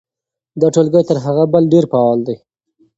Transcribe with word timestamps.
دا 0.59 0.67
ټولګی 0.73 1.01
تر 1.09 1.17
هغه 1.25 1.43
بل 1.53 1.63
ډېر 1.73 1.83
فعال 1.91 2.19
دی. 2.27 2.35